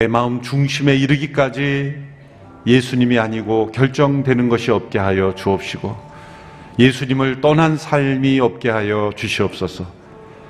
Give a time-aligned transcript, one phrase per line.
[0.00, 1.94] 내 마음 중심에 이르기까지
[2.66, 5.96] 예수님이 아니고 결정되는 것이 없게 하여 주옵시고
[6.78, 9.86] 예수님을 떠난 삶이 없게 하여 주시옵소서.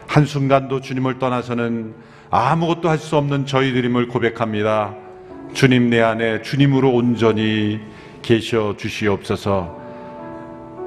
[0.09, 1.95] 한순간도 주님을 떠나서는
[2.31, 4.95] 아무것도 할 수 없는 저희들임을 고백합니다.
[5.53, 7.79] 주님 내 안에 주님으로 온전히
[8.23, 9.84] 계셔 주시옵소서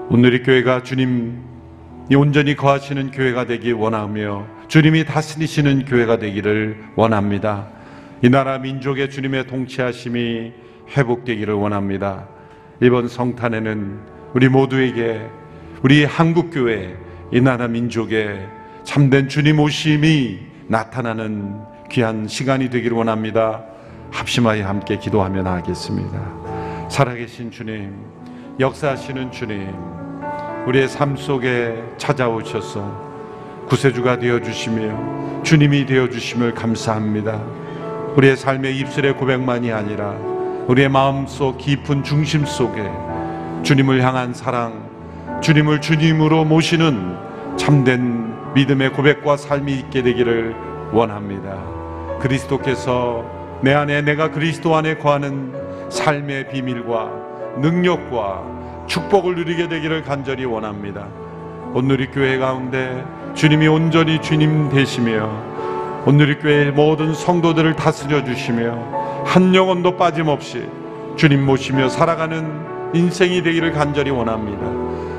[0.09, 7.67] 오늘의 교회가 주님이 온전히 거하시는 교회가 되기 원하며 주님이 다스리시는 교회가 되기를 원합니다.
[8.21, 10.53] 이 나라 민족의 주님의 통치하심이
[10.95, 12.29] 회복되기를 원합니다.
[12.81, 13.99] 이번 성탄에는
[14.33, 15.27] 우리 모두에게
[15.83, 16.95] 우리 한국 교회
[17.33, 18.47] 이 나라 민족의
[18.85, 21.59] 참된 주님 오심이 나타나는
[21.91, 23.65] 귀한 시간이 되기를 원합니다.
[24.11, 26.87] 합심하여 함께 기도하며 나가겠습니다.
[26.89, 27.93] 살아계신 주님,
[28.59, 29.71] 역사하시는 주님,
[30.65, 33.07] 우리의 삶 속에 찾아오셔서
[33.67, 37.39] 구세주가 되어 주시며 주님이 되어 주심을 감사합니다.
[38.15, 40.15] 우리의 삶의 입술의 고백만이 아니라
[40.65, 42.81] 우리의 마음속 깊은 중심 속에
[43.61, 44.89] 주님을 향한 사랑,
[45.43, 47.15] 주님을 주님으로 모시는
[47.57, 50.55] 참된 믿음의 고백과 삶이 있게 되기를
[50.93, 51.61] 원합니다.
[52.19, 53.23] 그리스도께서
[53.61, 55.53] 내 안에 내가 그리스도 안에 거하는
[55.91, 57.26] 삶의 비밀과
[57.61, 61.07] 능력과 축복을 누리게 되기를 간절히 원합니다.
[61.75, 65.29] 이 교회 가운데 주님이 온전히 주님 되시며
[66.07, 70.65] 이 교회의 모든 성도들을 다스려 주시며 한 영혼도 빠짐없이
[71.17, 74.61] 주님 모시며 살아가는 인생이 되기를 간절히 원합니다.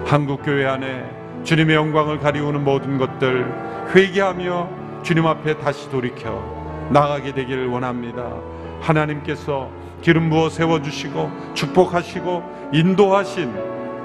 [0.06, 1.04] 한국 교회 안에
[1.44, 4.68] 주님의 영광을 가리우는 모든 것들 회개하며
[5.02, 6.42] 주님 앞에 다시 돌이켜
[6.90, 8.24] 나가게 되기를 원합니다.
[8.80, 9.68] 하나님께서
[10.00, 13.52] 기름 부어 세워 주시고 축복하시고 인도하신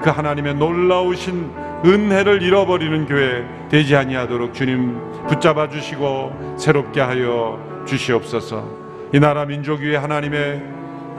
[0.02, 1.50] 그 하나님의 놀라우신
[1.84, 8.68] 은혜를 잃어버리는 교회 되지 아니하도록 주님 붙잡아 주시고 새롭게 하여 주시옵소서.
[9.12, 10.62] 이 나라 민족 위에 하나님의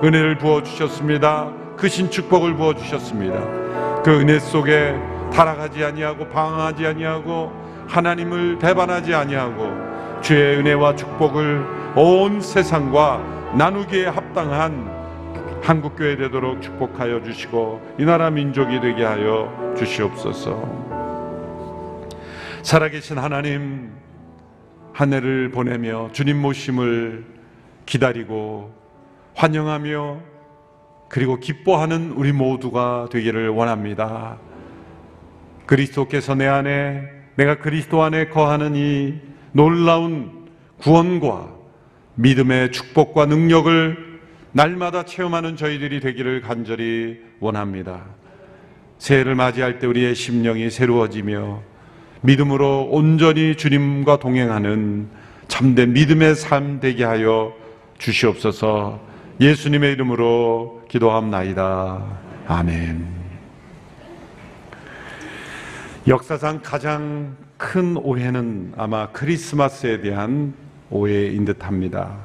[0.04, 1.52] 은혜를 부어 주셨습니다.
[1.78, 4.02] 크신 축복을 부어 주셨습니다.
[4.04, 4.96] 그 은혜 속에
[5.34, 7.52] 타락하지 아니하고 방황하지 아니하고
[7.88, 11.66] 하나님을 배반하지 아니하고 주의 은혜와 축복을
[11.96, 14.94] 온 세상과 나누기에 합당한
[15.64, 20.86] 한국 교회 되도록 축복하여 주시고 이 나라 민족이 되게 하여 주시옵소서.
[22.64, 23.94] 살아계신 하나님
[24.92, 27.26] 한 해를 보내며 주님 모심을
[27.86, 28.74] 기다리고
[29.36, 30.18] 환영하며
[31.08, 34.38] 그리고 기뻐하는 우리 모두가 되기를 원합니다.
[35.66, 37.04] 그리스도께서 내 안에
[37.38, 39.14] 내가 그리스도 안에 거하는 이
[39.54, 40.50] 놀라운
[40.80, 41.55] 구원과
[42.16, 44.20] 믿음의 축복과 능력을
[44.52, 48.06] 날마다 체험하는 저희들이 되기를 간절히 원합니다.
[48.98, 51.62] 새해를 맞이할 때 우리의 심령이 새로워지며
[52.22, 55.10] 믿음으로 온전히 주님과 동행하는
[55.48, 57.54] 참된 믿음의 삶 되게 하여
[57.98, 59.00] 주시옵소서
[59.40, 62.20] 예수님의 이름으로 기도합나이다.
[62.48, 63.06] 아멘.
[66.08, 70.54] 역사상 가장 큰 오해는 아마 크리스마스에 대한
[70.90, 72.18] 오해인 듯 합니다.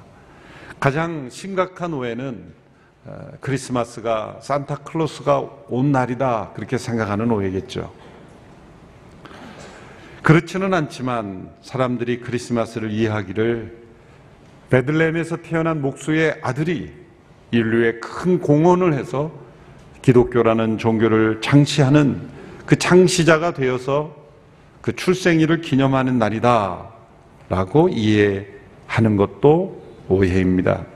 [0.79, 2.61] 가장 심각한 오해는
[3.05, 7.93] 어, 크리스마스가 산타클로스가 온 날이다 그렇게 생각하는 오해겠죠.
[10.23, 13.79] 그렇지는 않지만 사람들이 크리스마스를 이해하기를
[14.69, 16.93] 베들레헴에서 태어난 목수의 아들이
[17.51, 19.33] 인류에 큰 공헌을 해서
[20.03, 22.29] 기독교라는 종교를 창시하는
[22.67, 24.15] 그 창시자가 되어서
[24.81, 27.00] 그 출생일을 기념하는 날이다
[27.51, 30.87] 라고 이해하는 것도 오해입니다.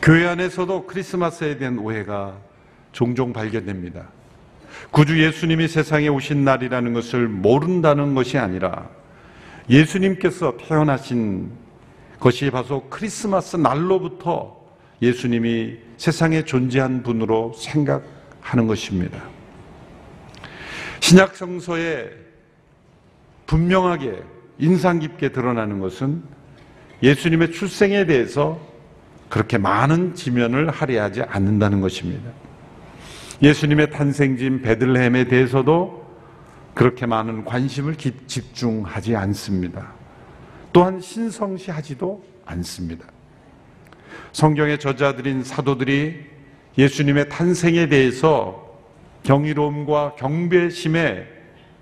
[0.00, 2.38] 교회 안에서도 크리스마스에 대한 오해가
[2.92, 4.08] 종종 발견됩니다.
[4.90, 8.88] 구주 예수님이 세상에 오신 날이라는 것을 모른다는 것이 아니라
[9.68, 11.50] 예수님께서 태어나신
[12.18, 14.56] 것이 바로 크리스마스 날로부터
[15.02, 19.22] 예수님이 세상에 존재한 분으로 생각하는 것입니다.
[21.00, 22.08] 신약 성서에
[23.46, 26.22] 분명하게 인상 깊게 드러나는 것은
[27.02, 28.60] 예수님의 출생에 대해서
[29.28, 32.30] 그렇게 많은 지면을 할애하지 않는다는 것입니다.
[33.42, 36.08] 예수님의 탄생지인 베들레헴에 대해서도
[36.74, 39.92] 그렇게 많은 관심을 집중하지 않습니다.
[40.72, 43.06] 또한 신성시하지도 않습니다.
[44.32, 46.26] 성경의 저자들인 사도들이
[46.76, 48.66] 예수님의 탄생에 대해서
[49.24, 51.26] 경이로움과 경배심에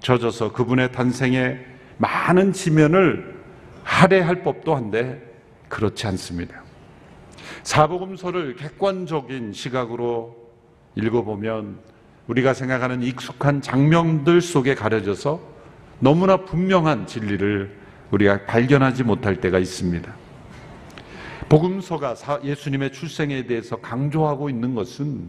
[0.00, 3.36] 젖어서 그분의 탄생에 많은 지면을
[3.84, 5.22] 할애할 법도 한데
[5.68, 6.62] 그렇지 않습니다.
[7.62, 10.36] 사복음서를 객관적인 시각으로
[10.94, 11.78] 읽어보면
[12.26, 15.40] 우리가 생각하는 익숙한 장면들 속에 가려져서
[16.00, 17.76] 너무나 분명한 진리를
[18.10, 20.12] 우리가 발견하지 못할 때가 있습니다.
[21.48, 25.28] 복음서가 사- 예수님의 출생에 대해서 강조하고 있는 것은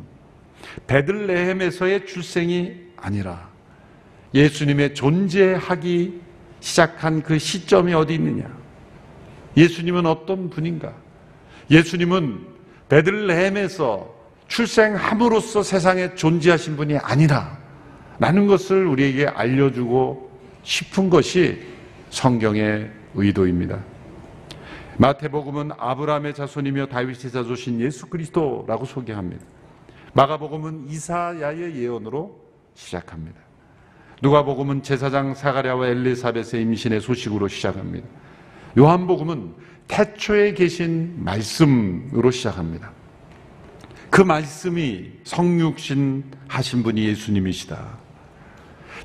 [0.87, 3.49] 베들레헴에서의 출생이 아니라
[4.33, 6.21] 예수님의 존재하기
[6.67, 8.45] 시작한 그 시점이 어디 있느냐?
[9.55, 10.93] 예수님은 어떤 분인가?
[11.71, 12.45] 예수님은
[12.89, 14.13] 베들레헴에서
[14.49, 17.57] 출생함으로써 세상에 존재하신 분이 아니라
[18.19, 20.29] 라는 것을 우리에게 알려주고
[20.63, 21.61] 싶은 것이
[22.09, 23.79] 성경의 의도입니다.
[24.97, 29.45] 마태복음은 아브라함의 자손이며 다윗의 자손인 예수 그리스도라고 소개합니다.
[30.13, 32.37] 마가복음은 이사야의 예언으로
[32.73, 33.46] 시작합니다.
[34.21, 38.07] 누가복음은 제사장 사가랴와 엘리사벳의 임신의 소식으로 시작합니다.
[38.77, 39.53] 요한복음은
[39.87, 42.91] 태초에 계신 말씀으로 시작합니다.
[44.09, 47.97] 그 말씀이 성육신 하신 분이 예수님이시다.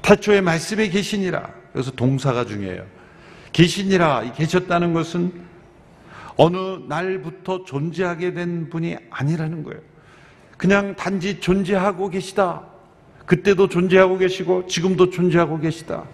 [0.01, 1.51] 태초에 말씀에 계시니라.
[1.73, 2.85] 그래서 동사가 중요해요.
[3.53, 4.23] 계시니라.
[4.23, 5.33] 이 계셨다는 것은
[6.37, 6.57] 어느
[6.89, 9.81] 날부터 존재하게 된 분이 아니라는 거예요.
[10.57, 12.72] 그냥 단지 존재하고 계시다.
[13.27, 16.05] 그때도 존재하고 계시고 지금도 존재하고 계시다.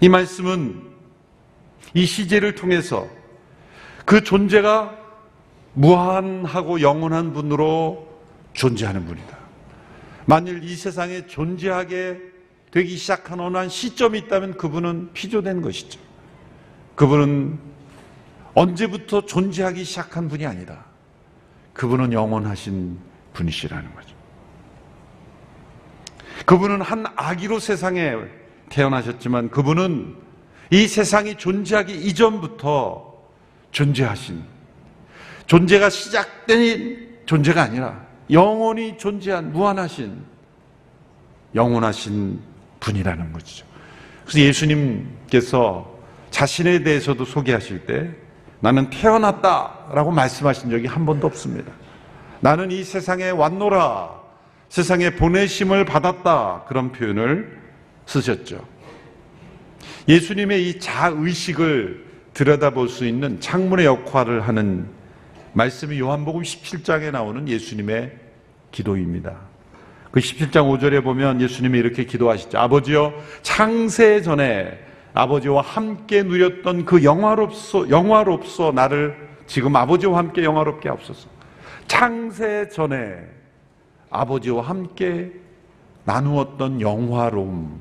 [0.00, 0.82] 이 말씀은
[1.94, 3.08] 이 시제를 통해서
[4.04, 4.96] 그 존재가
[5.74, 8.08] 무한하고 영원한 분으로
[8.52, 9.38] 존재하는 분이다.
[10.26, 12.20] 만일 이 세상에 존재하게
[12.70, 15.98] 되기 시작한 어느 한 시점이 있다면 그분은 피조된 것이죠.
[16.96, 17.58] 그분은
[18.54, 20.84] 언제부터 존재하기 시작한 분이 아니다.
[21.72, 22.98] 그분은 영원하신
[23.32, 24.07] 분이시라는 거죠.
[26.46, 28.14] 그분은 한 아기로 세상에
[28.68, 30.16] 태어나셨지만 그분은
[30.70, 33.14] 이 세상이 존재하기 이전부터
[33.70, 34.42] 존재하신
[35.46, 40.22] 존재가 시작된 존재가 아니라 영원히 존재한 무한하신
[41.54, 42.40] 영원하신
[42.80, 43.66] 분이라는 것이죠.
[44.24, 45.98] 그래서 예수님께서
[46.30, 48.10] 자신에 대해서도 소개하실 때
[48.60, 51.72] 나는 태어났다라고 말씀하신 적이 한 번도 없습니다.
[52.40, 54.17] 나는 이 세상에 왔노라.
[54.68, 56.64] 세상에 보내심을 받았다.
[56.68, 57.58] 그런 표현을
[58.06, 58.64] 쓰셨죠.
[60.08, 64.88] 예수님의 이 자의식을 들여다볼 수 있는 창문의 역할을 하는
[65.52, 68.12] 말씀이 요한복음 17장에 나오는 예수님의
[68.70, 69.36] 기도입니다.
[70.10, 72.58] 그 17장 5절에 보면 예수님이 이렇게 기도하시죠.
[72.58, 73.12] 아버지여
[73.42, 74.78] 창세 전에
[75.14, 81.28] 아버지와 함께 누렸던 그 영화롭소 영화롭소 나를 지금 아버지와 함께 영화롭게 하옵소서.
[81.86, 83.37] 창세 전에
[84.10, 85.32] 아버지와 함께
[86.04, 87.80] 나누었던 영화로움.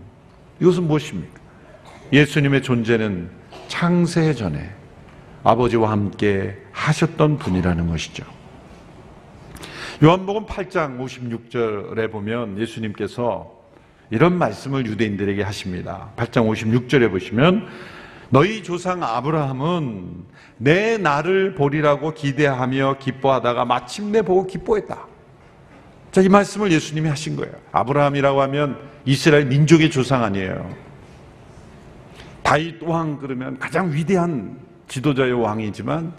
[0.60, 1.40] 이것은 무엇입니까?
[2.12, 3.30] 예수님의 존재는
[3.68, 4.70] 창세 전에
[5.44, 8.26] 아버지와 함께 하셨던 분이라는 것이죠.
[10.04, 13.52] 요한복음 8장 56절에 보면 예수님께서
[14.10, 16.12] 이런 말씀을 유대인들에게 하십니다.
[16.16, 17.68] 8장 56절에 보시면
[18.30, 20.26] 너희 조상 아브라함은
[20.58, 25.08] 내 나를 보리라고 기대하며 기뻐하다가 마침내 보고 기뻐했다.
[26.18, 27.54] 자, 이 말씀을 예수님이 하신 거예요.
[27.72, 30.68] 아브라함이라고 하면 이스라엘 민족의 조상 아니에요.
[32.42, 36.12] 다윗 왕 그러면 가장 위대한 지도자의 왕이지만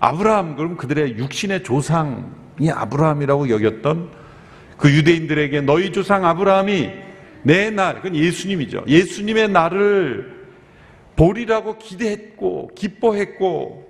[0.00, 4.10] 아브라함 그럼 그들의 육신의 조상이 아브라함이라고 여겼던
[4.76, 6.90] 그 유대인들에게 너희 조상 아브라함이
[7.44, 8.86] 내 날, 그건 예수님이죠.
[8.88, 10.48] 예수님의 날을
[11.14, 13.88] 보리라고 기대했고 기뻐했고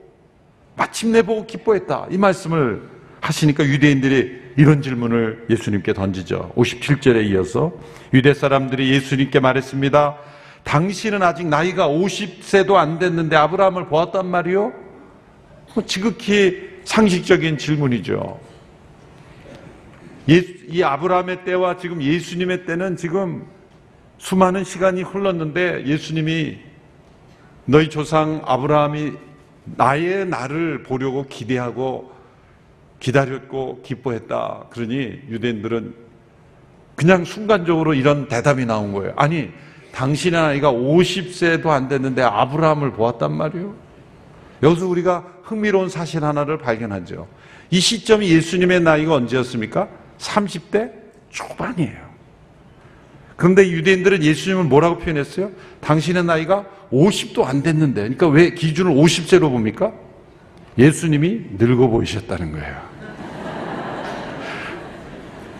[0.76, 2.08] 마침내 보고 기뻐했다.
[2.10, 2.82] 이 말씀을
[3.22, 6.52] 하시니까 유대인들이 이런 질문을 예수님께 던지죠.
[6.56, 7.72] 57절에 이어서
[8.12, 10.16] 유대 사람들이 예수님께 말했습니다.
[10.62, 14.72] 당신은 아직 나이가 50세도 안 됐는데 아브라함을 보았단 말이요?
[15.74, 18.40] 뭐 지극히 상식적인 질문이죠.
[20.28, 23.46] 예수, 이 아브라함의 때와 지금 예수님의 때는 지금
[24.18, 26.58] 수많은 시간이 흘렀는데 예수님이
[27.66, 29.12] 너희 조상 아브라함이
[29.64, 32.13] 나의 날을 보려고 기대하고
[33.04, 34.68] 기다렸고 기뻐했다.
[34.70, 35.94] 그러니 유대인들은
[36.94, 39.12] 그냥 순간적으로 이런 대답이 나온 거예요.
[39.16, 39.50] 아니,
[39.92, 43.74] 당신의 나이가 50세도 안 됐는데 아브라함을 보았단 말이요?
[44.62, 47.28] 여기서 우리가 흥미로운 사실 하나를 발견하죠.
[47.70, 49.88] 이 시점이 예수님의 나이가 언제였습니까?
[50.18, 50.90] 30대
[51.28, 52.04] 초반이에요.
[53.36, 55.50] 그런데 유대인들은 예수님을 뭐라고 표현했어요?
[55.80, 59.92] 당신의 나이가 50도 안 됐는데, 그러니까 왜 기준을 50세로 봅니까?
[60.78, 62.93] 예수님이 늙어 보이셨다는 거예요.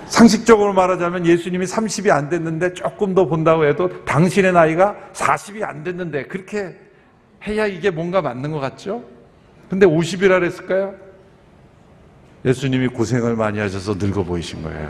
[0.06, 6.24] 상식적으로 말하자면 예수님이 30이 안 됐는데 조금 더 본다고 해도 당신의 나이가 40이 안 됐는데
[6.24, 6.76] 그렇게
[7.46, 9.04] 해야 이게 뭔가 맞는 것 같죠?
[9.68, 10.94] 근데 50이라 그랬을까요?
[12.44, 14.88] 예수님이 고생을 많이 하셔서 늙어 보이신 거예요.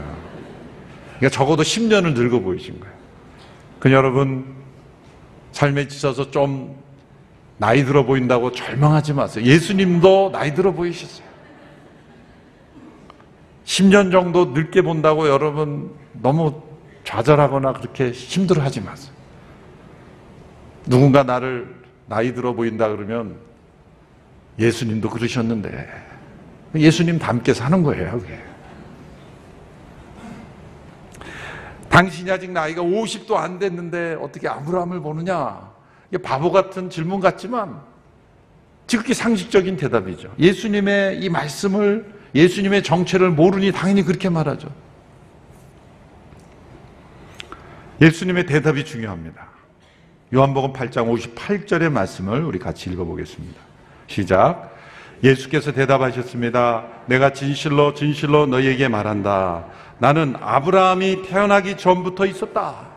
[1.19, 2.95] 그러니까 적어도 10년을 늙어 보이신 거예요.
[3.79, 4.45] 그 여러분
[5.53, 6.77] 삶에 지쳐서 좀
[7.57, 9.45] 나이 들어 보인다고 절망하지 마세요.
[9.45, 11.24] 예수님도 나이 들어 보이셨어요.
[13.65, 16.63] 10년 정도 늙게 본다고 여러분 너무
[17.05, 19.13] 좌절하거나 그렇게 힘들어 하지 마세요.
[20.87, 21.75] 누군가 나를
[22.07, 23.37] 나이 들어 보인다 그러면
[24.59, 25.89] 예수님도 그러셨는데
[26.75, 28.19] 예수님 닮게 사는 거예요.
[28.19, 28.39] 그게.
[31.89, 35.73] 당신이 아직 나이가 50도 안 됐는데 어떻게 아브라함을 보느냐?
[36.11, 37.81] 이게 바보 같은 질문 같지만
[38.87, 40.35] 지극히 상식적인 대답이죠.
[40.39, 44.69] 예수님의 이 말씀을 예수님의 정체를 모르니 당연히 그렇게 말하죠.
[48.01, 49.49] 예수님의 대답이 중요합니다.
[50.35, 53.61] 요한복음 8장 58절의 말씀을 우리 같이 읽어보겠습니다.
[54.09, 54.75] 시작.
[55.23, 56.87] 예수께서 대답하셨습니다.
[57.07, 59.67] 내가 진실로 진실로 너희에게 말한다.
[59.99, 62.89] 나는 아브라함이 태어나기 전부터 있었다.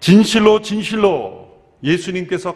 [0.00, 2.54] 진실로 진실로 예수님께서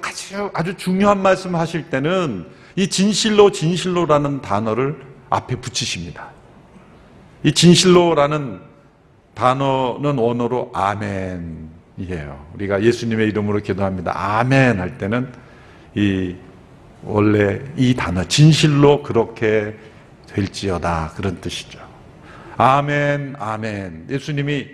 [0.52, 2.46] 아주, 중요한 말씀 하실 때는
[2.80, 6.30] 이 진실로 진실로라는 단어를 앞에 붙이십니다.
[7.42, 8.58] 이 진실로라는
[9.34, 12.46] 단어는 원어로 아멘이에요.
[12.54, 14.12] 우리가 예수님의 이름으로 기도합니다.
[14.16, 15.30] 아멘 할 때는
[15.94, 16.34] 이
[17.04, 19.76] 원래 이 단어 진실로 그렇게
[20.28, 21.78] 될지어다 그런 뜻이죠.
[22.56, 24.06] 아멘, 아멘.
[24.08, 24.68] 예수님이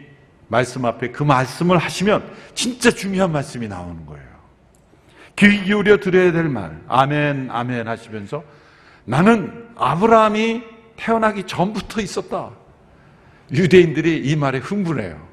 [0.46, 4.35] 말씀 앞에 그 말씀을 하시면 진짜 중요한 말씀이 나오는 거예요.
[5.36, 8.42] 귀 기울여 들어야 될 말, 아멘, 아멘 하시면서
[9.04, 10.62] 나는 아브라함이
[10.96, 12.50] 태어나기 전부터 있었다.
[13.52, 15.24] 유대인들이 이 말에 흥분해요.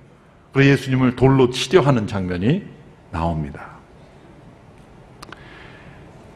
[0.52, 2.64] 그래서 예수님을 돌로 치려하는 장면이
[3.12, 3.72] 나옵니다.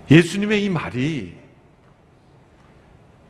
[0.09, 1.35] 예수님의 이 말이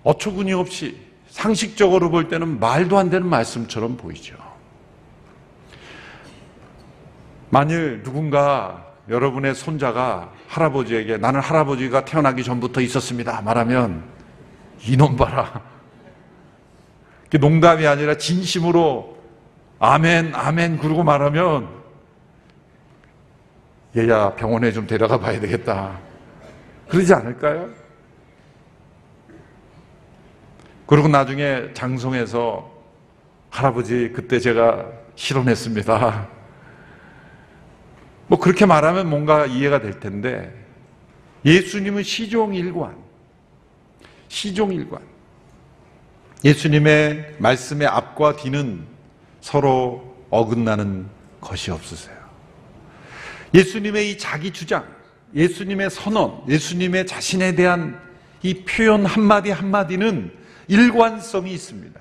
[0.03, 4.37] 어처구니 없이 상식적으로 볼 때는 말도 안 되는 말씀처럼 보이죠.
[7.49, 13.41] 만일 누군가 여러분의 손자가 할아버지에게 나는 할아버지가 태어나기 전부터 있었습니다.
[13.41, 14.03] 말하면
[14.85, 15.61] 이놈 봐라.
[17.39, 19.17] 농담이 아니라 진심으로
[19.79, 21.69] 아멘, 아멘 그러고 말하면
[23.95, 25.99] 얘야 병원에 좀 데려가 봐야 되겠다.
[26.89, 27.69] 그러지 않을까요?
[30.85, 32.71] 그리고 나중에 장송에서
[33.49, 34.85] 할아버지 그때 제가
[35.15, 36.36] 실언했습니다.
[38.27, 40.53] 뭐 그렇게 말하면 뭔가 이해가 될 텐데
[41.45, 42.95] 예수님은 시종일관
[44.27, 45.01] 시종일관
[46.43, 48.85] 예수님의 말씀의 앞과 뒤는
[49.41, 51.07] 서로 어긋나는
[51.41, 52.15] 것이 없으세요.
[53.53, 54.85] 예수님의 이 자기 주장,
[55.33, 57.99] 예수님의 선언, 예수님의 자신에 대한
[58.43, 60.31] 이 표현 한마디 한마디는
[60.67, 61.99] 일관성이 있습니다.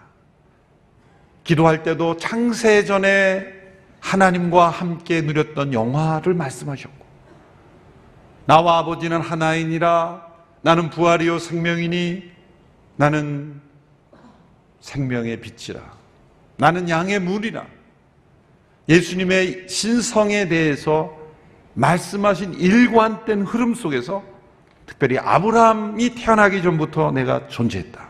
[1.44, 3.55] 기도할 때도 창세전에
[4.00, 7.06] 하나님과 함께 누렸던 영화를 말씀하셨고,
[8.46, 10.26] 나와 아버지는 하나이니라,
[10.62, 12.30] 나는 부활이요 생명이니,
[12.96, 13.60] 나는
[14.80, 15.80] 생명의 빛이라,
[16.56, 17.66] 나는 양의 물이라,
[18.88, 21.16] 예수님의 신성에 대해서
[21.74, 24.22] 말씀하신 일관된 흐름 속에서
[24.86, 28.06] 특별히 아브라함이 태어나기 전부터 내가 존재했다.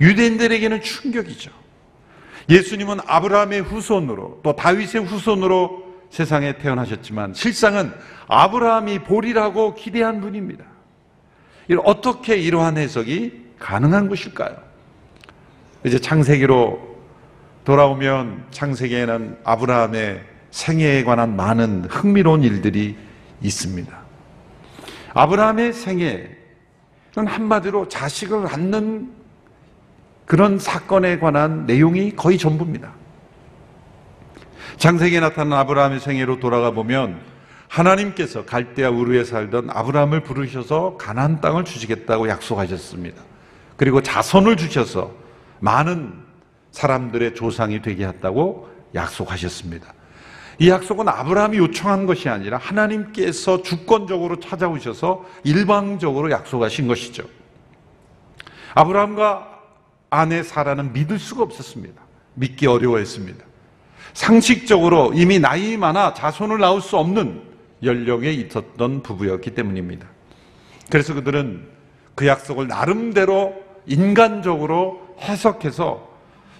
[0.00, 1.50] 유대인들에게는 충격이죠.
[2.48, 7.92] 예수님은 아브라함의 후손으로 또 다윗의 후손으로 세상에 태어나셨지만 실상은
[8.28, 10.64] 아브라함이 보리라고 기대한 분입니다.
[11.84, 14.56] 어떻게 이러한 해석이 가능한 것일까요?
[15.84, 16.88] 이제 창세기로
[17.64, 22.96] 돌아오면 창세기에는 아브라함의 생애에 관한 많은 흥미로운 일들이
[23.42, 23.98] 있습니다.
[25.12, 26.36] 아브라함의 생애는
[27.14, 29.17] 한마디로 자식을 낳는
[30.28, 32.92] 그런 사건에 관한 내용이 거의 전부입니다.
[34.76, 37.18] 창세기에 나타난 아브라함의 생애로 돌아가 보면
[37.66, 43.22] 하나님께서 갈대아 우르에 살던 아브라함을 부르셔서 가나안 땅을 주시겠다고 약속하셨습니다.
[43.78, 45.12] 그리고 자손을 주셔서
[45.60, 46.12] 많은
[46.72, 49.94] 사람들의 조상이 되게 했다고 약속하셨습니다.
[50.58, 57.24] 이 약속은 아브라함이 요청한 것이 아니라 하나님께서 주권적으로 찾아오셔서 일방적으로 약속하신 것이죠.
[58.74, 59.57] 아브라함과
[60.10, 62.00] 아내 사라는 믿을 수가 없었습니다.
[62.34, 63.44] 믿기 어려워했습니다.
[64.14, 67.42] 상식적으로 이미 나이 많아 자손을 낳을 수 없는
[67.82, 70.06] 연령에 있었던 부부였기 때문입니다.
[70.90, 71.68] 그래서 그들은
[72.14, 73.54] 그 약속을 나름대로
[73.86, 76.08] 인간적으로 해석해서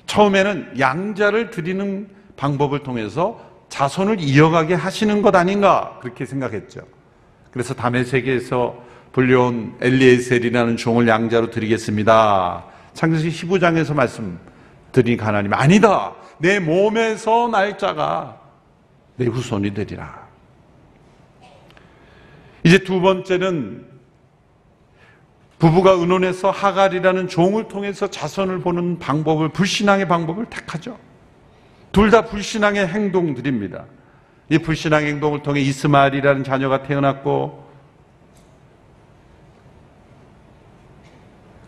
[0.06, 6.80] 처음에는 양자를 드리는 방법을 통해서 자손을 이어가게 하시는 것 아닌가 그렇게 생각했죠.
[7.50, 8.76] 그래서 담의 세계에서
[9.12, 12.64] 불려온 엘리에셀이라는 종을 양자로 드리겠습니다.
[12.98, 14.40] 창세기 15장에서 말씀
[14.90, 16.16] 드리니까 하나님 아니다.
[16.38, 18.40] 내 몸에서 날짜가
[19.14, 20.26] 내 후손이 되리라.
[22.64, 23.86] 이제 두 번째는
[25.60, 30.98] 부부가 의논해서 하갈이라는 종을 통해서 자손을 보는 방법을 불신앙의 방법을 택하죠.
[31.92, 33.84] 둘 다 불신앙의 행동들입니다.
[34.50, 37.67] 이 불신앙의 행동을 통해 이스마엘이라는 자녀가 태어났고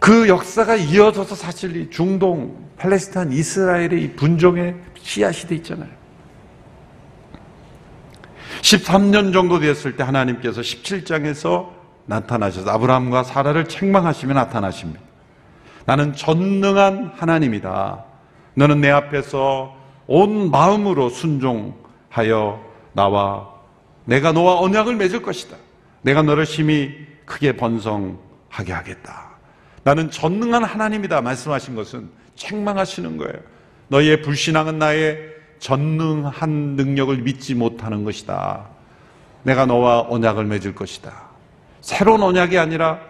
[0.00, 5.90] 그 역사가 이어져서 사실 이 중동, 팔레스타인, 이스라엘의 이 분종의 씨앗이 돼 있잖아요.
[8.62, 11.68] 13년 정도 되었을 때 하나님께서 17장에서
[12.06, 15.00] 나타나셔서 아브라함과 사라를 책망하시며 나타나십니다.
[15.84, 18.04] 나는 전능한 하나님이다.
[18.54, 19.76] 너는 내 앞에서
[20.06, 22.64] 온 마음으로 순종하여
[22.94, 23.50] 나와
[24.06, 25.56] 내가 너와 언약을 맺을 것이다.
[26.02, 29.29] 내가 너를 심히 크게 번성하게 하겠다.
[29.82, 31.20] 나는 전능한 하나님이다.
[31.20, 33.34] 말씀하신 것은 책망하시는 거예요.
[33.88, 35.18] 너희의 불신앙은 나의
[35.58, 38.68] 전능한 능력을 믿지 못하는 것이다.
[39.42, 41.30] 내가 너와 언약을 맺을 것이다.
[41.80, 43.00] 새로운 언약이 아니라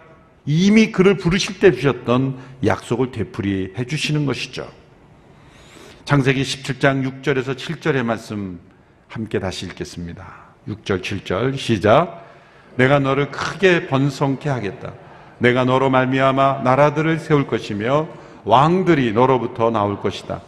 [0.47, 4.69] 이미 그를 부르실 때 주셨던 약속을 되풀이해 주시는 것이죠.
[6.05, 8.61] 창세기 17장 6절에서 7절의 말씀
[9.07, 10.27] 함께 다시 읽겠습니다.
[10.69, 12.27] 6절, 7절 시작.
[12.77, 14.93] 내가 너를 크게 번성케 하겠다.
[15.41, 18.09] 내가 너로 말미암아 나라들을 세울 것이며
[18.45, 20.43] 왕들이 너로부터 나올 것이다.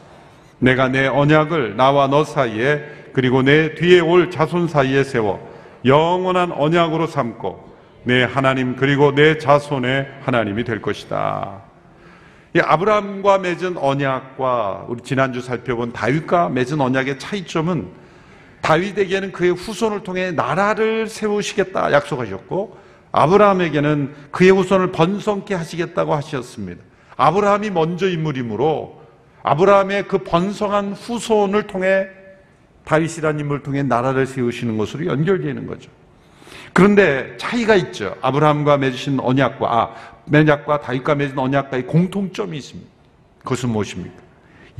[0.59, 5.51] 내가 내 언약을 나와 너 사이에 그리고 내 뒤에 올 자손 사이에 세워
[5.85, 7.73] 영원한 언약으로 삼고
[8.05, 11.63] 내 하나님 그리고 내 자손의 하나님이 될 것이다.
[12.55, 17.89] 이 아브라함과 맺은 언약과 우리 지난주 살펴본 다윗과 맺은 언약의 차이점은
[18.61, 22.82] 다윗에게는 그의 후손을 통해 나라를 세우시겠다 약속하셨고
[23.13, 26.83] 아브라함에게는 그의 후손을 번성케 하시겠다고 하셨습니다.
[27.17, 29.03] 아브라함이 먼저 인물이므로
[29.43, 32.07] 아브라함의 그 번성한 후손을 통해
[32.85, 35.91] 다윗이라는 인물을 통해 나라를 세우시는 것으로 연결되는 거죠.
[36.73, 38.17] 그런데 차이가 있죠.
[38.23, 39.95] 아브라함과 맺으신 언약과 아,
[40.33, 42.91] 언약과 다윗과 맺은 언약과의 공통점이 있습니다.
[43.41, 44.23] 그것은 무엇입니까?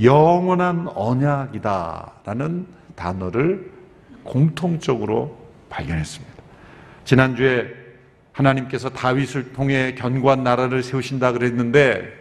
[0.03, 3.71] 영원한 언약이다라는 단어를
[4.25, 5.37] 공통적으로
[5.69, 6.33] 발견했습니다.
[7.05, 7.82] 지난주에
[8.33, 12.13] 하나님께서 다윗을 통해 견고한 나라를 세우신다 그랬는데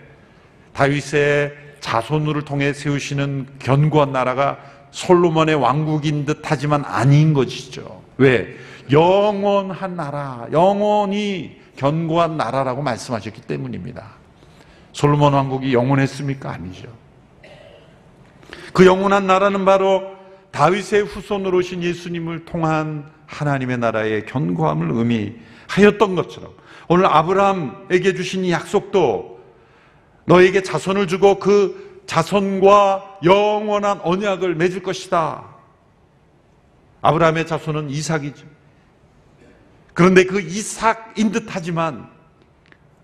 [0.73, 4.59] 다윗의 자손을 통해 세우시는 견고한 나라가
[4.91, 8.03] 솔로몬의 왕국인 듯 하지만 아닌 것이죠.
[8.17, 8.55] 왜?
[8.91, 14.05] 영원한 나라, 영원히 견고한 나라라고 말씀하셨기 때문입니다.
[14.91, 16.51] 솔로몬 왕국이 영원했습니까?
[16.51, 16.89] 아니죠.
[18.73, 20.03] 그 영원한 나라는 바로
[20.51, 25.33] 다윗의 후손으로 오신 예수님을 통한 하나님의 나라의 견고함을 의미
[25.71, 26.53] 하였던 것처럼
[26.87, 29.39] 오늘 아브라함에게 주신 이 약속도
[30.25, 35.45] 너에게 자손을 주고 그 자손과 영원한 언약을 맺을 것이다.
[37.01, 38.45] 아브라함의 자손은 이삭이죠.
[39.93, 42.09] 그런데 그 이삭인 듯 하지만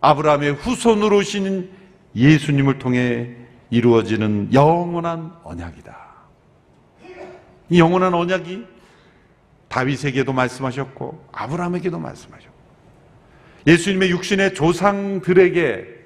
[0.01, 1.69] 아브라함의 후손으로 오시는
[2.15, 3.35] 예수님을 통해
[3.69, 5.95] 이루어지는 영원한 언약이다.
[7.69, 8.65] 이 영원한 언약이
[9.67, 12.56] 다윗에게도 말씀하셨고 아브라함에게도 말씀하셨고
[13.67, 15.97] 예수님의 육신의 조상들에게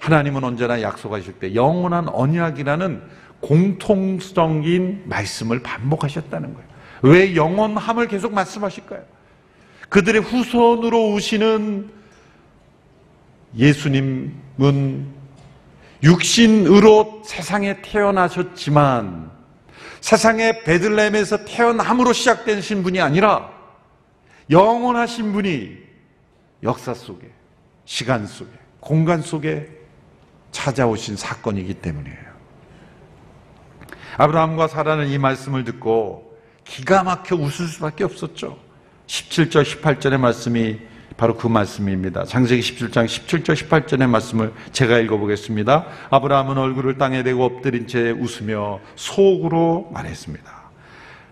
[0.00, 3.02] 하나님은 언제나 약속하실 때 영원한 언약이라는
[3.40, 6.68] 공통적인 말씀을 반복하셨다는 거예요.
[7.02, 9.02] 왜 영원함을 계속 말씀하실까요?
[9.88, 11.90] 그들의 후손으로 오시는
[13.56, 15.06] 예수님은
[16.02, 19.30] 육신으로 세상에 태어나셨지만
[20.00, 23.50] 세상의 베들레헴에서 태어남으로 시작되신 분이 아니라
[24.50, 25.89] 영원하신 분이
[26.62, 27.30] 역사 속에
[27.84, 29.68] 시간 속에 공간 속에
[30.52, 32.30] 찾아오신 사건이기 때문이에요.
[34.16, 38.58] 아브라함과 사라는 이 말씀을 듣고 기가 막혀 웃을 수밖에 없었죠.
[39.06, 40.78] 17절, 18절의 말씀이
[41.16, 42.24] 바로 그 말씀입니다.
[42.24, 45.86] 장세기 17장 17절, 18절의 말씀을 제가 읽어보겠습니다.
[46.10, 50.60] 아브라함은 얼굴을 땅에 대고 엎드린 채 웃으며 속으로 말했습니다.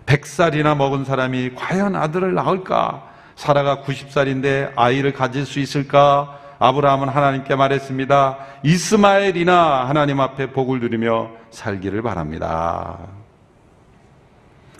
[0.05, 3.08] 100살이나 먹은 사람이 과연 아들을 낳을까?
[3.39, 6.37] 사라가 90살인데 아이를 가질 수 있을까?
[6.59, 8.37] 아브라함은 하나님께 말했습니다.
[8.63, 12.97] 이스마엘이나 하나님 앞에 복을 누리며 살기를 바랍니다.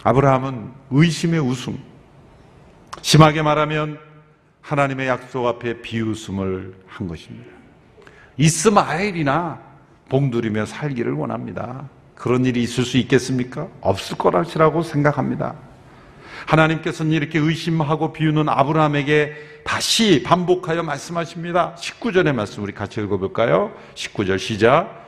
[0.03, 1.81] 아브라함은 의심의 웃음,
[3.01, 3.97] 심하게 말하면
[4.59, 7.49] 하나님의 약속 앞에 비웃음을 한 것입니다.
[8.35, 9.57] 이스마엘이나
[10.09, 11.87] 복 누리며 살기를 원합니다.
[12.13, 13.69] 그런 일이 있을 수 있겠습니까?
[13.79, 15.68] 없을 거라고 생각합니다.
[16.49, 19.33] 하나님께서는 이렇게 의심하고 비우는 아브라함에게
[19.63, 21.75] 다시 반복하여 말씀하십니다.
[21.77, 23.71] 19절의 말씀 우리 같이 읽어볼까요?
[23.93, 25.05] 19절 시작.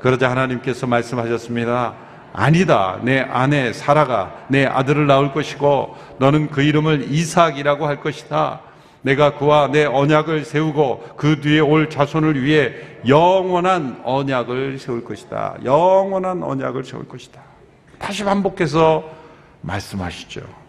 [0.00, 1.94] 그러자 하나님께서 말씀하셨습니다.
[2.32, 3.00] 아니다.
[3.02, 8.60] 내 아내 사라가 내 아들을 낳을 것이고 너는 그 이름을 이삭이라고 할 것이다.
[9.02, 12.74] 내가 그와 내 언약을 세우고 그 뒤에 올 자손을 위해
[13.08, 15.56] 영원한 언약을 세울 것이다.
[15.64, 17.40] 영원한 언약을 세울 것이다.
[17.98, 19.04] 다시 반복해서
[19.62, 20.65] 말씀하시죠.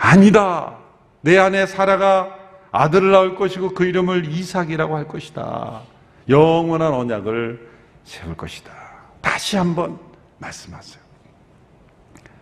[0.00, 0.78] 아니다.
[1.20, 2.34] 내 아내 사라가
[2.72, 5.82] 아들을 낳을 것이고 그 이름을 이삭이라고 할 것이다.
[6.28, 7.68] 영원한 언약을
[8.04, 8.72] 세울 것이다.
[9.20, 9.98] 다시 한번
[10.38, 11.02] 말씀하세요.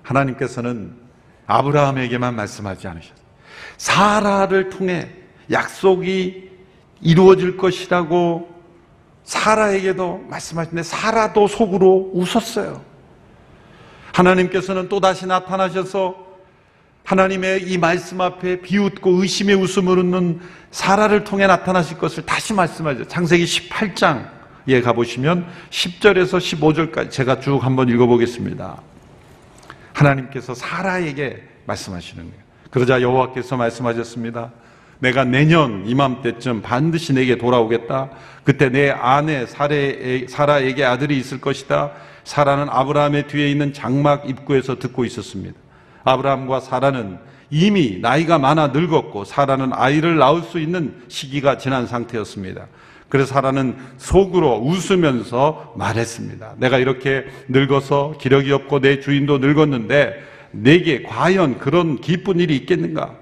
[0.05, 0.97] 하나님께서는
[1.47, 3.19] 아브라함에게만 말씀하지 않으셨어요.
[3.77, 5.11] 사라를 통해
[5.51, 6.51] 약속이
[7.01, 8.57] 이루어질 것이라고
[9.25, 12.81] 사라에게도 말씀하시는데 사라도 속으로 웃었어요.
[14.13, 16.28] 하나님께서는 또다시 나타나셔서
[17.09, 20.41] 하나님의 이 말씀 앞에 비웃고 의심의 웃음을 웃는
[20.71, 23.07] 사라를 통해 나타나실 것을 다시 말씀하죠.
[23.07, 28.83] 창세기 18장에 가보시면 10절에서 15절까지 제가 쭉 한번 읽어보겠습니다.
[29.95, 32.43] 하나님께서 사라에게 말씀하시는 거예요.
[32.69, 34.53] 그러자 여호와께서 말씀하셨습니다.
[34.99, 38.11] 내가 내년 이맘때쯤 반드시 내게 돌아오겠다.
[38.45, 41.93] 그때 내 아내 사라에게 아들이 있을 것이다.
[42.25, 45.59] 사라는 아브라함의 뒤에 있는 장막 입구에서 듣고 있었습니다.
[46.09, 47.19] 아브라함과 사라는
[47.51, 52.67] 이미 나이가 많아 늙었고 사라는 아이를 낳을 수 있는 시기가 지난 상태였습니다.
[53.09, 56.55] 그래서 사라는 속으로 웃으면서 말했습니다.
[56.59, 63.15] 내가 이렇게 늙어서 기력이 없고 내 주인도 늙었는데 내게 과연 그런 기쁜 일이 있겠는가?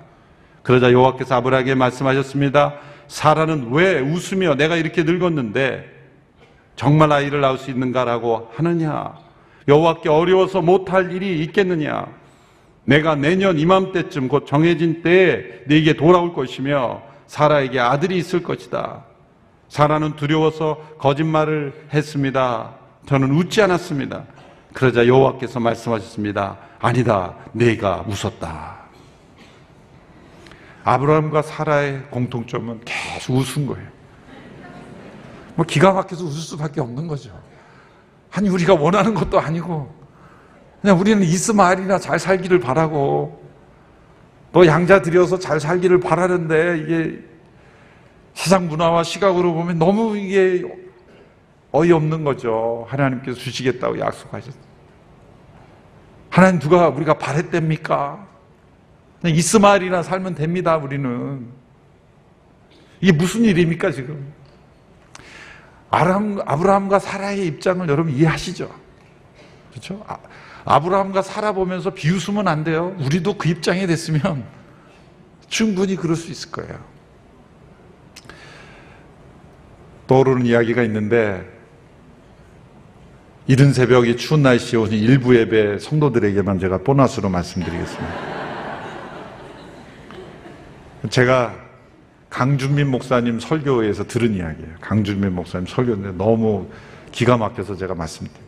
[0.62, 2.74] 그러자 여호와께서 아브라함에게 말씀하셨습니다.
[3.06, 5.96] 사라는 왜 웃으며 내가 이렇게 늙었는데
[6.74, 9.14] 정말 아이를 낳을 수 있는가라고 하느냐?
[9.68, 12.06] 여호와께 어려워서 못할 일이 있겠느냐?
[12.86, 19.04] 내가 내년 이맘때쯤 곧 정해진 때에 네게 돌아올 것이며 사라에게 아들이 있을 것이다.
[19.68, 22.74] 사라는 두려워서 거짓말을 했습니다.
[23.06, 24.24] 저는 웃지 않았습니다.
[24.72, 26.58] 그러자 여호와께서 말씀하셨습니다.
[26.78, 27.34] 아니다.
[27.52, 28.76] 네가 웃었다.
[30.84, 33.88] 아브라함과 사라의 공통점은 계속 웃은 거예요.
[35.56, 37.36] 뭐 기가 막혀서 웃을 수밖에 없는 거죠.
[38.30, 39.92] 아니 우리가 원하는 것도 아니고
[40.86, 43.44] 그냥 우리는 이스마엘이나 잘 살기를 바라고
[44.52, 47.24] 또 양자 들여서 잘 살기를 바라는데 이게
[48.34, 50.62] 세상 문화와 시각으로 보면 너무 이게
[51.72, 52.86] 어이없는 거죠.
[52.88, 54.62] 하나님께서 주시겠다고 약속하셨어요.
[56.30, 58.24] 하나님 누가 우리가 바랬답니까?
[59.20, 61.48] 그냥 이스마엘이나 살면 됩니다, 우리는.
[63.00, 64.32] 이게 무슨 일입니까, 지금?
[65.90, 68.72] 아람, 아브라함과 사라의 입장을 여러분 이해하시죠?
[69.70, 70.06] 그렇죠?
[70.66, 72.94] 아, 아브라함과 살아보면서 비웃으면 안 돼요.
[72.98, 74.44] 우리도 그 입장에 됐으면
[75.48, 76.78] 충분히 그럴 수 있을 거예요.
[80.08, 81.48] 떠오르는 이야기가 있는데
[83.48, 88.36] 이른 새벽이 추운 날씨에 오신 일부 예배 성도들에게만 제가 보너스로 말씀드리겠습니다.
[91.10, 91.54] 제가
[92.28, 94.74] 강준민 목사님 설교에서 들은 이야기예요.
[94.80, 96.68] 강준민 목사님 설교인데 너무
[97.12, 98.45] 기가 막혀서 제가 말씀드립니다.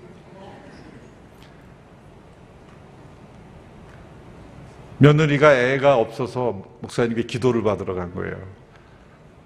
[4.98, 8.37] 며느리가 애가 없어서 목사님께 기도를 받으러 간 거예요.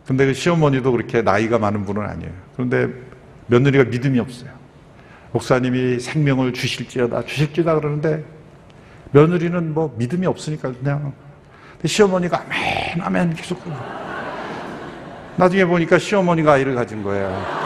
[0.07, 2.33] 근데 그 시어머니도 그렇게 나이가 많은 분은 아니에요.
[2.55, 2.89] 그런데
[3.47, 4.51] 며느리가 믿음이 없어요.
[5.33, 8.25] 목사님이 생명을 주실지어다, 주실지다 그러는데
[9.13, 11.13] 며느리는 뭐 믿음이 없으니까 그냥
[11.85, 13.63] 시어머니가 아멘, 아멘 계속.
[15.37, 17.62] 나중에 보니까 시어머니가 아이를 가진 거예요.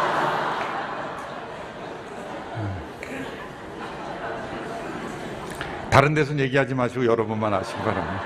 [5.96, 8.22] 다른 데서는 얘기하지 마시고 여러분만 아시기 바랍니다.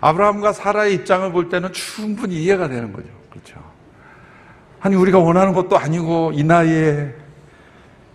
[0.00, 3.08] 아브라함과 사라의 입장을 볼 때는 충분히 이해가 되는 거죠.
[3.28, 3.62] 그렇죠.
[4.80, 7.14] 아니, 우리가 원하는 것도 아니고, 이 나이에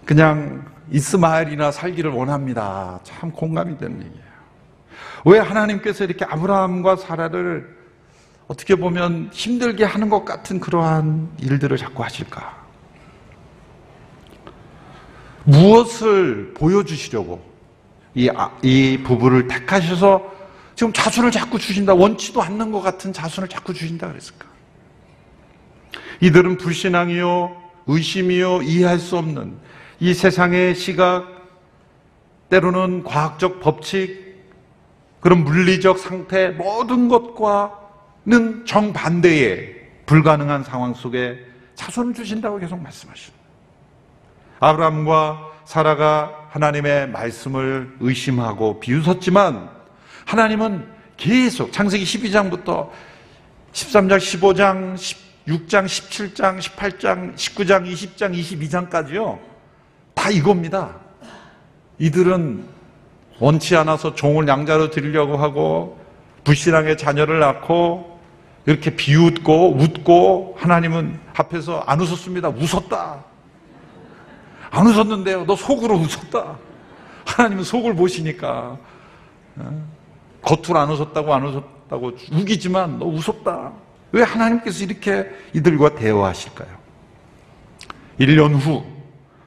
[0.04, 3.00] 그냥 이스마엘이나 살기를 원합니다.
[3.04, 4.26] 참 공감이 되는 얘기예요.
[5.26, 7.70] 왜 하나님께서 이렇게 아브라함과 사라를
[8.48, 12.63] 어떻게 보면 힘들게 하는 것 같은 그러한 일들을 자꾸 하실까?
[15.46, 17.42] 무엇을 보여주시려고
[18.16, 20.32] 이, 아, 이 부부를 택하셔서
[20.76, 21.94] 지금 자손을 자꾸 주신다.
[21.94, 24.48] 원치도 않는 것 같은 자손을 자꾸 주신다 그랬을까?
[26.22, 27.56] 이들은 불신앙이요,
[27.88, 29.56] 의심이요, 이해할 수 없는
[30.00, 31.28] 이 세상의 시각,
[32.50, 34.24] 때로는 과학적 법칙,
[35.20, 41.40] 그런 물리적 상태, 모든 것과는 정반대의 불가능한 상황 속에
[41.76, 43.43] 자손을 주신다고 계속 말씀하십니다.
[44.64, 49.70] 아브라함과 사라가 하나님의 말씀을 의심하고 비웃었지만
[50.26, 52.90] 하나님은 계속 창세기 12장부터
[53.74, 59.40] 13장, 15장, 16장, 17장, 18장, 19장, 20장, 22장까지요.
[60.14, 60.96] 다 이겁니다.
[62.00, 62.66] 이들은
[63.40, 66.00] 원치 않아서 종을 양자로 드리려고 하고
[66.46, 68.20] 불신앙의 자녀를 낳고
[68.66, 72.50] 이렇게 비웃고 웃고 하나님은 앞에서 안 웃었습니다.
[72.50, 73.33] 웃었다.
[74.74, 75.46] 안 웃었는데요.
[75.46, 76.58] 너 속으로 웃었다.
[77.26, 78.80] 하나님은 속을 보시니까
[79.58, 79.88] 어?
[80.42, 83.72] 겉으로 안 웃었다고 안 웃었다고 우기지만 너 웃었다.
[84.12, 86.70] 왜 하나님께서 이렇게 이들과 대화하실까요?
[88.20, 88.84] 1년 후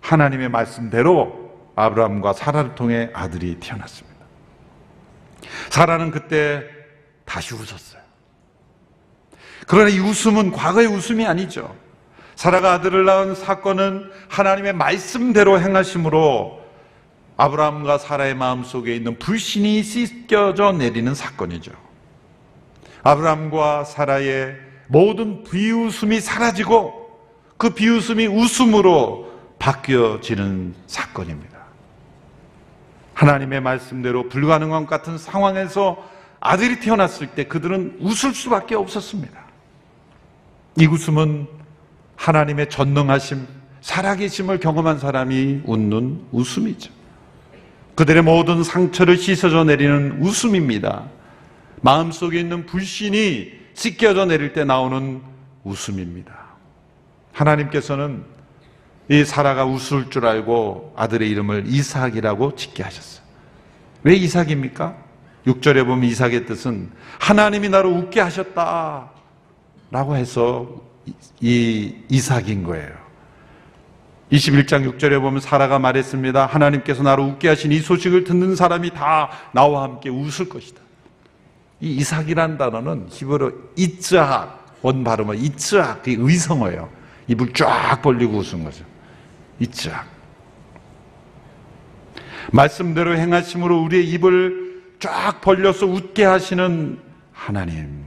[0.01, 4.17] 하나님의 말씀대로 아브라함과 사라를 통해 아들이 태어났습니다.
[5.71, 6.63] 사라는 그때
[7.25, 8.01] 다시 웃었어요.
[9.67, 11.75] 그러나 이 웃음은 과거의 웃음이 아니죠.
[12.37, 16.65] 사라가 아들을 낳은 사건은 하나님의 말씀대로 행하심으로
[17.39, 21.73] 아브라함과 사라의 마음 속에 있는 불신이 씻겨져 내리는 사건이죠.
[23.03, 24.55] 아브라함과 사라의
[24.89, 27.07] 모든 비웃음이 사라지고
[27.57, 31.57] 그 비웃음이 웃음으로 바뀌어지는 사건입니다.
[33.15, 36.05] 하나님의 말씀대로 불가능한 것 같은 상황에서
[36.39, 39.41] 아들이 태어났을 때 그들은 웃을 수밖에 없었습니다.
[40.79, 41.56] 이 웃음은
[42.17, 43.47] 하나님의 전능하심,
[43.81, 46.93] 살아계심을 경험한 사람이 웃는 웃음이죠.
[47.95, 51.05] 그들의 모든 상처를 씻어져 내리는 웃음입니다.
[51.81, 55.23] 마음속에 있는 불신이 씻겨져 내릴 때 나오는
[55.65, 56.35] 웃음입니다.
[57.33, 58.25] 하나님께서는
[59.09, 63.25] 이 사라가 웃을 줄 알고 아들의 이름을 이삭이라고 짓게 하셨어요.
[64.03, 64.97] 왜 이삭입니까?
[65.47, 69.11] 6절에 보면 이삭의 뜻은 하나님이 나를 웃게 하셨다.
[69.91, 70.86] 라고 해서
[71.41, 73.07] 이 이삭인 거예요.
[74.33, 76.47] 21장 6절에 보면 사라가 말했습니다.
[76.47, 80.81] 하나님께서 나를 웃게 하신 이 소식을 듣는 사람이 다 나와 함께 웃을 것이다.
[81.81, 86.91] 이 이삭이란 단어는 히브리어 이츠학 원 발음은 이츠학 그 의성어예요.
[87.29, 88.85] 입을 쫙 벌리고 웃은 거죠.
[89.61, 90.07] 이츠학.
[92.53, 96.99] 말씀대로 행하심으로 우리의 입을 쫙 벌려서 웃게 하시는
[97.33, 98.05] 하나님.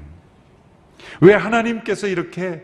[1.22, 2.64] 왜 하나님께서 이렇게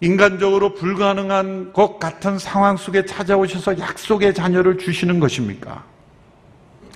[0.00, 5.84] 인간적으로 불가능한 것 같은 상황 속에 찾아오셔서 약속의 자녀를 주시는 것입니까?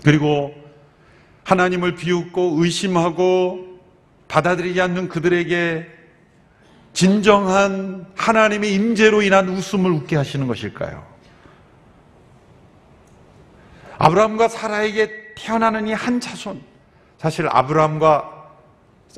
[0.03, 0.55] 그리고
[1.45, 3.79] 하나님을 비웃고 의심하고
[4.29, 5.87] 받아들이지 않는 그들에게
[6.95, 11.05] 진정한 하나님의 임재로 인한 웃음을 웃게 하시는 것일까요?
[13.99, 16.61] 아브라함과 사라에게 태어나는 이 한 자손
[17.19, 18.31] 사실 아브라함과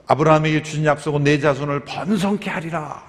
[0.07, 3.03] 아브라함에게 주신 약속은 내 자손을 번성케 하리라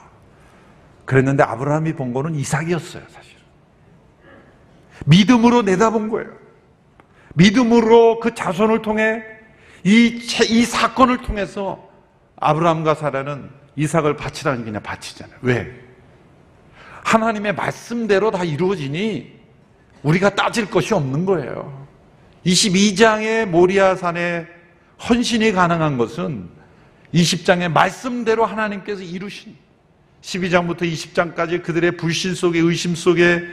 [1.08, 3.34] 그랬는데 아브라함이 본 거는 이삭이었어요 사실
[5.08, 6.30] 믿음으로 내다본 거예요
[7.34, 9.24] 믿음으로 그 자손을 통해
[9.84, 11.88] 이, 이 사건을 통해서
[12.36, 15.38] 아브라함과 사라는 이삭을 바치라는 게 그냥 바치잖아요.
[15.42, 15.72] 왜?
[17.04, 19.38] 하나님의 말씀대로 다 이루어지니
[20.04, 21.88] 우리가 따질 것이 없는 거예요.
[22.46, 24.48] 22장의 모리아산에
[25.08, 26.50] 헌신이 가능한 것은
[27.14, 29.56] 20장의 말씀대로 하나님께서 이루신
[30.28, 33.44] 12장부터 20장까지 그들의 불신 속에 의심 속에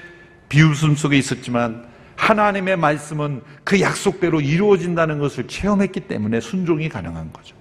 [0.48, 7.54] 비웃음 속에 있었지만 하나님의 말씀은 그 약속대로 이루어진다는 것을 체험했기 때문에 순종이 가능한 거죠.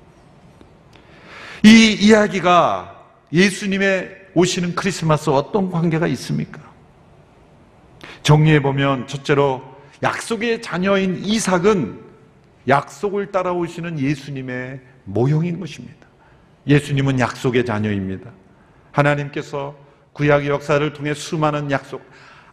[1.63, 6.61] 이 이야기가 예수님의 오시는 크리스마스와 어떤 관계가 있습니까?
[8.23, 9.63] 정리해 보면 첫째로
[10.01, 12.01] 약속의 자녀인 이삭은
[12.67, 16.07] 약속을 따라오시는 예수님의 모형인 것입니다.
[16.67, 18.31] 예수님은 약속의 자녀입니다.
[18.93, 19.75] 하나님께서
[20.13, 22.01] 구약의 역사를 통해 수많은 약속,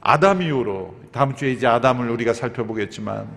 [0.00, 3.28] 아담 이후로 다음 주에 이제 아담을 우리가 살펴보겠지만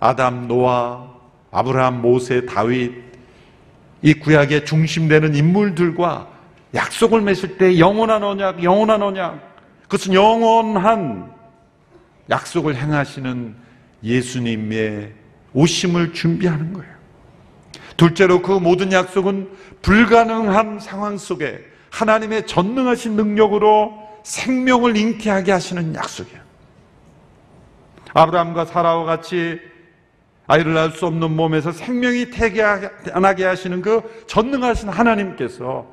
[0.00, 1.08] 아담, 노아,
[1.52, 3.12] 아브라함, 모세, 다윗
[4.02, 6.28] 이 구약의 중심되는 인물들과
[6.74, 9.52] 약속을 맺을 때 영원한 언약, 영원한 언약
[9.82, 11.32] 그것은 영원한
[12.28, 13.54] 약속을 행하시는
[14.02, 15.12] 예수님의
[15.52, 16.92] 오심을 준비하는 거예요.
[17.96, 19.50] 둘째로 그 모든 약속은
[19.82, 26.40] 불가능한 상황 속에 하나님의 전능하신 능력으로 생명을 잉태하게 하시는 약속이에요.
[28.14, 29.60] 아브라함과 사라와 같이
[30.46, 35.86] 아이를 낳을 수 없는 몸에서 생명이 태어나게 하시는 그 전능하신 하나님께서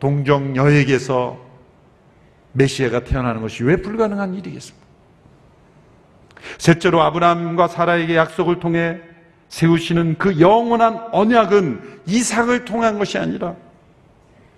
[0.00, 1.38] 동정 여에게서
[2.52, 4.86] 메시아가 태어나는 것이 왜 불가능한 일이겠습니까?
[6.58, 9.00] 셋째로 아브라함과 사라에게 약속을 통해
[9.48, 13.54] 세우시는 그 영원한 언약은 이삭을 통한 것이 아니라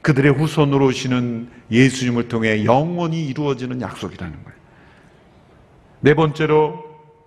[0.05, 4.59] 그들의 후손으로 오시는 예수님을 통해 영원히 이루어지는 약속이라는 거예요.
[6.01, 6.85] 네 번째로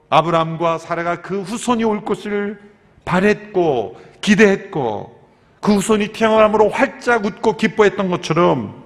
[0.09, 2.59] 아브라함과 사라가 그 후손이 올 것을
[3.03, 5.19] 바랬고 기대했고
[5.59, 8.83] 그 후손이 태어남으로 활짝 웃고 기뻐했던 것처럼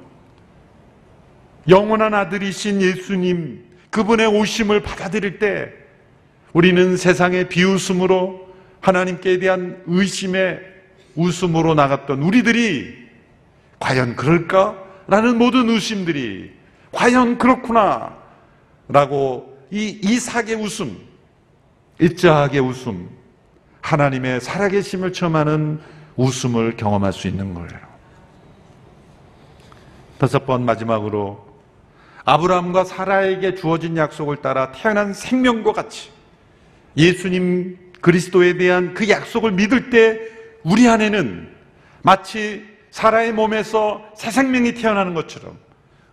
[1.67, 5.69] 영원한 아들이신 예수님, 그분의 오심을 받아들일 때
[6.53, 10.61] 우리는 세상의 비웃음으로 하나님께 대한 의심의
[11.17, 13.00] 웃음으로 나갔던 우리들이
[13.81, 14.77] 과연 그럴까?
[15.07, 16.53] 라는 모든 의심들이
[16.91, 18.15] 과연 그렇구나.
[18.87, 20.97] 라고 이 이삭의 웃음,
[21.99, 23.09] 입자하게 웃음,
[23.81, 25.79] 하나님의 살아계심을 체험하는
[26.15, 27.69] 웃음을 경험할 수 있는 거예요.
[30.17, 31.49] 다섯 번 마지막으로
[32.23, 36.11] 아브라함과 사라에게 주어진 약속을 따라 태어난 생명과 같이
[36.95, 40.19] 예수님 그리스도에 대한 그 약속을 믿을 때
[40.63, 41.49] 우리 안에는
[42.03, 45.57] 마치 사라의 몸에서 새 생명이 태어나는 것처럼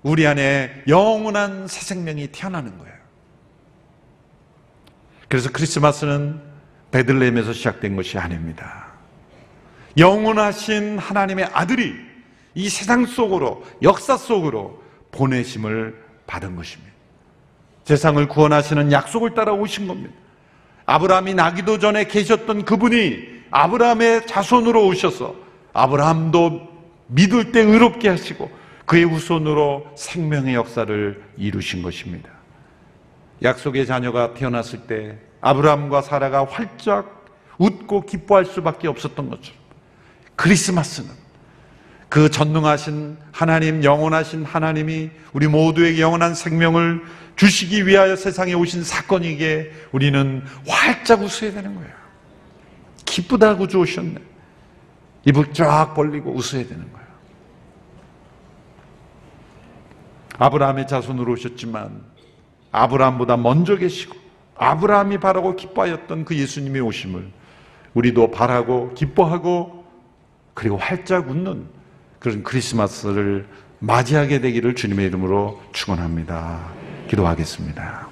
[0.02, 2.94] 우리 안에 영원한 새 생명이 태어나는 거예요.
[5.28, 6.40] 그래서 크리스마스는
[6.90, 8.86] 베들레헴에서 시작된 것이 아닙니다.
[9.98, 11.94] 영원하신 하나님의 아들이
[12.54, 16.92] 이 세상 속으로 역사 속으로 보내심을 받은 것입니다.
[17.84, 20.14] 세상을 구원하시는 약속을 따라 오신 겁니다.
[20.86, 26.68] 아브라함이 나기도 전에 계셨던 그분이 아브라함의 자손으로 오셔서 아브라함도
[27.08, 28.50] 믿을 때 의롭게 하시고
[28.86, 32.30] 그의 후손으로 생명의 역사를 이루신 것입니다.
[33.42, 37.26] 약속의 자녀가 태어났을 때 아브라함과 사라가 활짝
[37.58, 39.58] 웃고 기뻐할 수밖에 없었던 것처럼
[40.36, 41.10] 크리스마스는
[42.08, 47.02] 그 전능하신 하나님, 영원하신 하나님이 우리 모두에게 영원한 생명을
[47.36, 51.90] 주시기 위하여 세상에 오신 사건이기에 우리는 활짝 웃어야 되는 거예요.
[53.04, 54.27] 기쁘다고 주오셨네.
[55.28, 57.06] 입을 쫙 벌리고 웃어야 되는 거예요.
[60.38, 62.02] 아브라함의 자손으로 오셨지만
[62.72, 64.16] 아브라함보다 먼저 계시고
[64.56, 67.30] 아브라함이 바라고 기뻐하였던 그 예수님의 오심을
[67.92, 69.84] 우리도 바라고 기뻐하고
[70.54, 71.66] 그리고 활짝 웃는
[72.18, 73.46] 그런 크리스마스를
[73.80, 76.68] 맞이하게 되기를 주님의 이름으로 축원합니다.
[77.08, 78.08] 기도하겠습니다.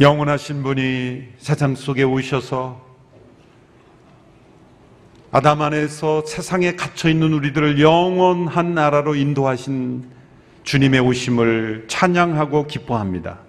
[0.00, 2.87] 영원하신 분이 세상 속에 오셔서
[5.30, 10.04] 아담 안에서 세상에 갇혀 있는 우리들을 영원한 나라로 인도하신
[10.64, 13.40] 주님의 오심을 찬양하고 기뻐합니다.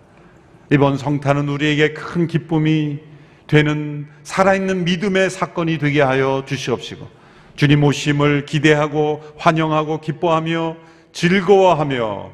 [0.72, 3.00] 이번 성탄은 우리에게 큰 기쁨이
[3.48, 7.08] 되는 살아있는 믿음의 사건이 되게 하여 주시옵시고
[7.56, 10.76] 주님 오심을 기대하고 환영하고 기뻐하며
[11.14, 12.32] 즐거워하며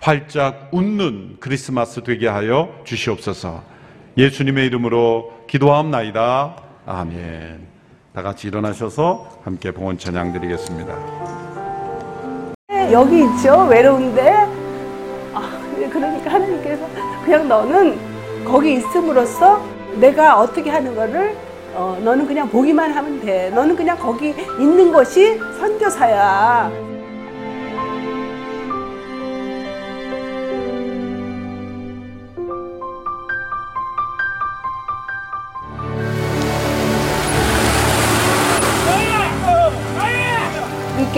[0.00, 3.64] 활짝 웃는 크리스마스 되게 하여 주시옵소서
[4.18, 6.56] 예수님의 이름으로 기도하옵나이다.
[6.86, 7.75] 아멘.
[8.16, 10.96] 다 같이 일어나셔서 함께 봉헌 찬양 드리겠습니다.
[12.90, 13.66] 여기 있죠?
[13.68, 14.30] 외로운데?
[15.34, 15.60] 아,
[15.92, 16.86] 그러니까 하나님께서
[17.22, 17.98] 그냥 너는
[18.42, 19.62] 거기 있음으로써
[20.00, 21.36] 내가 어떻게 하는 거를
[21.74, 23.50] 어, 너는 그냥 보기만 하면 돼.
[23.50, 26.85] 너는 그냥 거기 있는 것이 선교사야